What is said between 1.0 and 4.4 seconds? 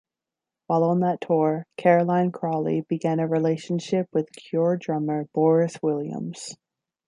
that tour, Caroline Crawley began a relationship with